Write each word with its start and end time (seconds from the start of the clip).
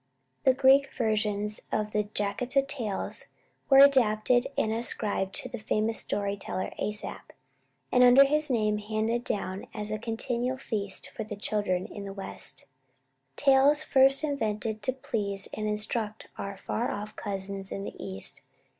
The 0.45 0.53
Greek 0.55 0.89
versions 0.97 1.61
of 1.71 1.91
the 1.91 2.05
Jataka 2.05 2.67
tales 2.67 3.27
were 3.69 3.77
adapted 3.77 4.47
and 4.57 4.73
ascribed 4.73 5.35
to 5.35 5.47
the 5.49 5.59
famous 5.59 5.99
storyteller, 5.99 6.71
Aesop, 6.79 7.31
and 7.91 8.03
under 8.03 8.25
his 8.25 8.49
name 8.49 8.79
handed 8.79 9.23
down 9.23 9.67
as 9.75 9.91
a 9.91 9.99
continual 9.99 10.57
feast 10.57 11.11
for 11.11 11.23
the 11.23 11.35
children 11.35 11.85
in 11.85 12.03
the 12.05 12.13
West, 12.13 12.65
tales 13.35 13.83
first 13.83 14.23
invented 14.23 14.81
to 14.81 14.91
please 14.93 15.47
and 15.53 15.67
instruct 15.67 16.29
our 16.35 16.57
far 16.57 16.89
off 16.89 17.15
cousins 17.15 17.71
in 17.71 17.83
the 17.83 17.93
East." 18.03 18.41